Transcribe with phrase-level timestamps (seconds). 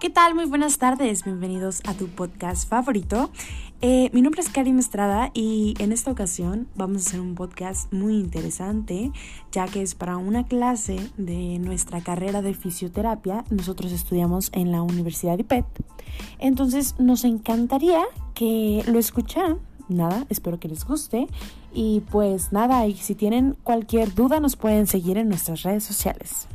[0.00, 0.36] ¿Qué tal?
[0.36, 3.30] Muy buenas tardes, bienvenidos a tu podcast favorito.
[3.80, 7.92] Eh, mi nombre es Karim Estrada y en esta ocasión vamos a hacer un podcast
[7.92, 9.10] muy interesante,
[9.50, 13.42] ya que es para una clase de nuestra carrera de fisioterapia.
[13.50, 15.66] Nosotros estudiamos en la Universidad de IPET.
[16.38, 18.04] Entonces nos encantaría
[18.34, 19.58] que lo escucharan.
[19.88, 21.26] Nada, espero que les guste.
[21.74, 26.46] Y pues nada, y si tienen cualquier duda nos pueden seguir en nuestras redes sociales.